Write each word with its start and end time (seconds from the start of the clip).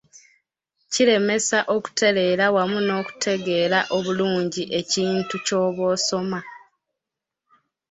Kiremesa 0.91 1.59
okutereera 1.75 2.45
wamu 2.55 2.79
n'okutegeera 2.83 3.79
obulungi 3.97 4.63
ekintu 4.79 5.35
ky'oba 5.45 5.83
osoma. 5.93 6.39